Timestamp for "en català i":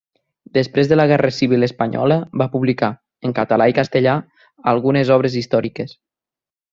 3.29-3.79